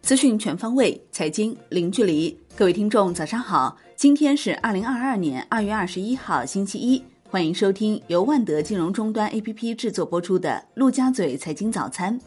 [0.00, 2.38] 资讯全方位，财经零距离。
[2.54, 3.78] 各位听众，早上好！
[3.96, 7.02] 今天是二零二二年二月二十一号，星期一。
[7.30, 12.20] 欢迎收听由万德金融终端 APP 制作播出的《陆家嘴财经早餐》。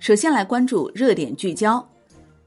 [0.00, 1.88] 首先来关注热点聚焦。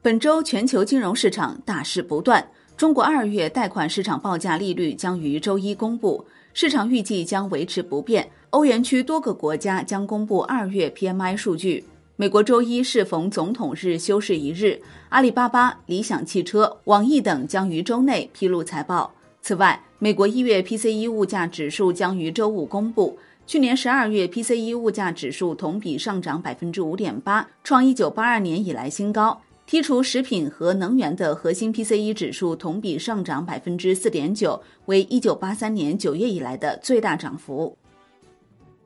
[0.02, 2.46] 本周全球金融市场大事不断，
[2.82, 8.28] 中国二月贷款市场报价利率将于周一公布，市场预计将维持不变。
[8.50, 11.84] 欧元区多个国家将公布二月 PMI 数据。
[12.16, 19.14] 美国周一适逢总统日休市一日，阿里巴巴、理想汽车、网易等将于周内披露财报。
[19.40, 23.16] 此外，美国一月 PCE 物价指数将于周五公布。
[23.46, 29.40] 去年十二月 PCE 物价指数同比上涨百分之五点八，创一九八二年以来新高。
[29.68, 37.76] 剔除食品和能源的核心 PCE 指数同比上涨百分之四点九，为一九八三年九月以来的最大涨幅。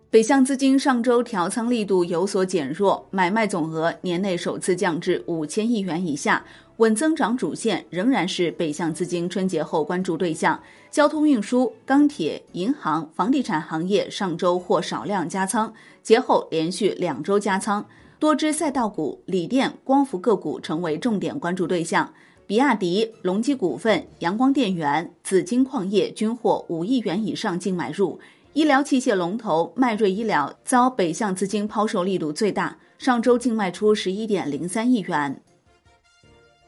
[0.08, 6.42] 北向资金上周调仓力度有所减弱，买卖总额年内首次降至五千亿元以下，
[6.76, 10.58] 稳增长主线仍然是北向资金春节后关注对象。
[10.90, 15.70] 交通运输、钢铁、银行、房地产行业上周或少量加仓，
[16.02, 17.84] 节后连续两周加仓，
[18.18, 22.12] 多只赛道股、锂电、光伏个股成为重点关注对象。
[22.46, 28.18] 比亚迪、隆基股份、阳光电源、紫金矿业均获五亿元以上净买入。
[28.52, 35.42] 医疗器械龙头迈瑞医疗遭北向资金抛售力度最大，上周净卖出十一点零三亿元。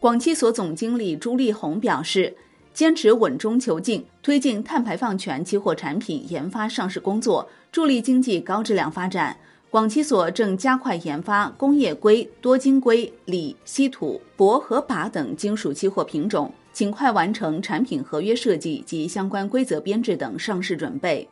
[0.01, 2.37] 广汽所总经理朱立红表示，
[2.75, 9.39] 坚持稳中求进，推进碳排放权期货产品研发上市工作，助力经济高质量发展。
[9.71, 21.29] 广汽所正加快研发工业硅、多晶硅、锂、稀土、铂和钯等金属期货品种，尽快完成产品合约设计及相关规则编制等上市准备。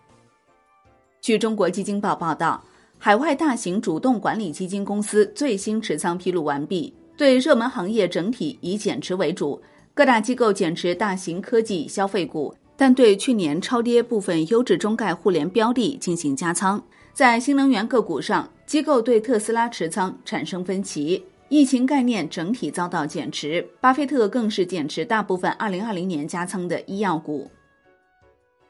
[1.22, 2.62] 据中国基金报报道，
[2.98, 9.58] 海外大型主动管理基金公司最新持仓披露完毕，对热门行业整体以减持为主。
[9.94, 16.84] 各大机构减持大型科技、消费股，但对去年超跌部分优质中概互联标的进行加仓。
[17.16, 23.66] 在新能源个股上，机构对特斯拉持仓产生分歧，疫情概念整体遭到减持。
[23.80, 27.50] 巴菲特更是减持大部分2020年加仓的医药股。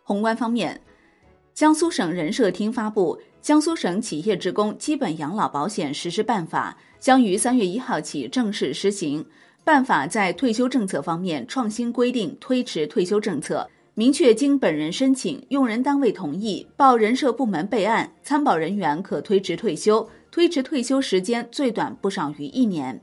[0.04, 0.80] 宏观方面。
[1.54, 9.26] 江苏省人社厅发布《江苏省企业职工基本养老保险实施办法》，将于三月一号起正式施行。
[9.64, 13.68] 办法在退休政策方面创新规定推迟退休政策，
[13.98, 23.00] 明确经本人申请、用人单位同意、报人社部门备案，参保人员可推迟退休，推迟退休时间最短不少于一年。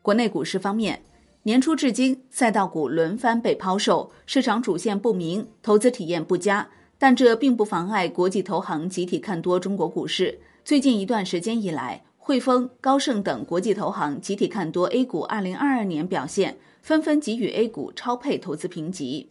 [0.00, 1.02] 国内股市方面，
[1.42, 6.66] 年初至今，赛道股轮番被抛售，市场主线不明，投资体验不佳。
[6.96, 10.38] 但这并不妨碍国际投行集体看多中国股市。
[10.64, 19.28] 最近一段时间以来，汇丰、高盛等国际投行集体看多 A 股2022年表现，纷纷给予 A 股超配投资评级。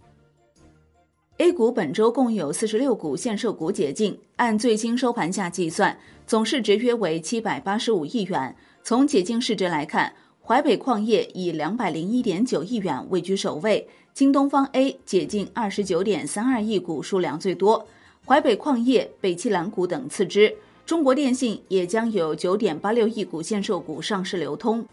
[1.40, 8.54] A 股本周共有46股限售股解禁，按最新收盘价计算，总市值约为785亿元。
[8.84, 10.14] 从解禁市值来看，
[10.44, 13.88] 淮北矿业以201.9亿元位居首位。
[14.14, 17.88] 京东方 A 解禁二十九点三二亿股数量最多，
[18.26, 20.54] 淮北矿业、北汽蓝股等次之。
[20.86, 24.86] 中国电信也将有九点八六亿股限售股上市流通。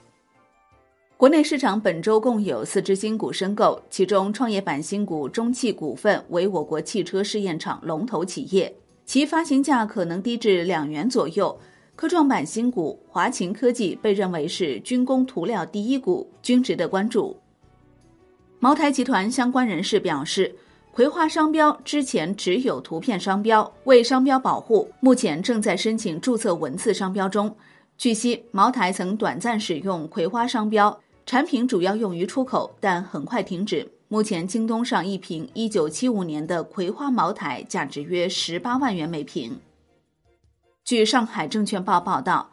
[1.19, 8.71] 国内市场本周共有四只新股申购，其中创业板新股中汽股份为我国汽车试验场龙头企业，
[9.06, 11.59] 其发行价可能低至两元左右。
[11.94, 17.34] 科创板新股华勤科技被认为是军工涂料第一股，均值得关注。
[18.59, 20.54] 茅台集团相关人士表示，
[20.93, 27.56] 葵花商标之前只有图片商标，为商标保护，目前正在申请注册文字商标中。
[27.97, 33.91] 据悉，茅台曾短暂使用葵花商标，产品主要用于出口，但很快停止。
[34.06, 39.59] 目前，京东上一瓶1975年的葵花茅台价值约18万元每瓶。
[40.84, 42.53] 据上海证券报报道，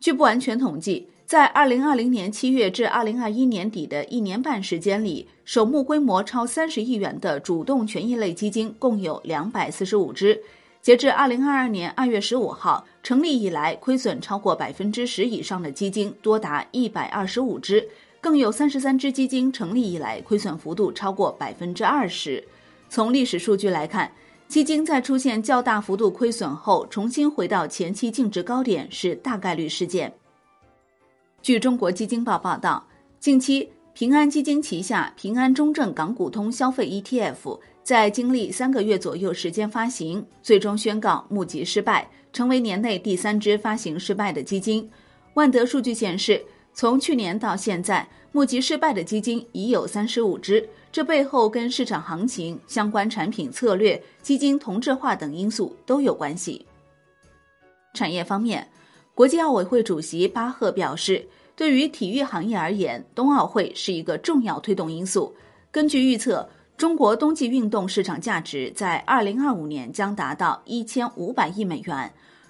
[0.00, 1.08] 据不完全统计。
[1.24, 10.42] 在二零二零年七月至二零二一年底的一年半时间里，首募规模超三十亿元的主动权益类基金共有两百四十五只。
[10.80, 17.86] 截至二零二二年二月十五号，成立以来亏损超过百分之十以上的基金多达一百二十五只，
[18.20, 22.42] 更有三十三只基金成立以来亏损幅度超过百分之二十。
[22.88, 24.10] 从历史数据来看，
[24.48, 30.12] 基金在出现较大幅度亏损后，重新回到前期净值高点是大概率事件。
[31.42, 32.84] 据中国基金报报道，
[33.20, 44.90] 近期平安基金旗下平安中证港股通消费 ETF 在经历三个月左右时间发行，最终宣告募集失败，成为年内第三支发行失败的基金。
[45.34, 46.44] 万德数据显示，
[46.78, 56.64] 从去年到现在，募集失败的基金已有三十五只，这背后跟市场行情、相关产品策略、基金同质化等因素都有关系。
[57.94, 58.64] 产业方面，
[59.12, 61.26] 国际奥委会主席巴赫表示，
[61.56, 65.34] 对于体育行业而言，冬奥会是一个重要推动因素。
[65.72, 72.08] 根据预测，中国冬季运动市场价值在二零二五年将达到一千五百亿美元。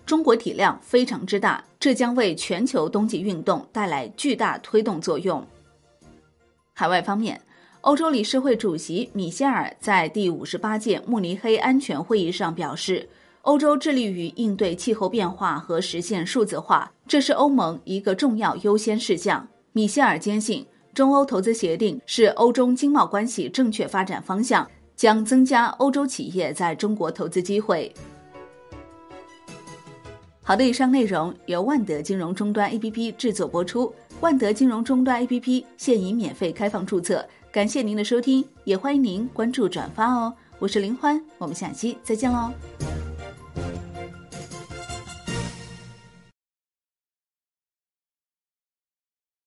[0.08, 5.46] 中国体量非常之大，这将为全球冬季运动带来巨大推动作用。
[6.72, 7.38] 海外方面，
[7.82, 13.06] 欧洲理事会主席米歇尔在第五十八届慕尼黑安全会议上表示，
[13.42, 19.46] 欧洲致力于应对气候变化和实现数字化，这是欧盟一个重要优先事项。
[19.72, 20.64] 米歇尔坚信，
[20.94, 24.66] 中欧投资协定是欧中经贸关系正确发展方向，
[24.96, 27.92] 将增加欧洲企业在中国投资机会。
[30.48, 33.94] 好的，以上内容由万德金融终端 APP 制作播出。
[34.22, 37.22] 万德金融终端 APP 现已免费开放注册，
[37.52, 40.32] 感谢您的收听，也欢迎您关注转发哦。
[40.58, 42.50] 我是林欢，我们下期再见喽。